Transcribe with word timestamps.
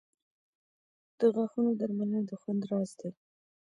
•د 1.19 1.21
غاښونو 1.33 1.71
درملنه 1.79 2.19
د 2.29 2.31
خوند 2.41 2.61
راز 2.69 2.91
دی. 2.99 3.11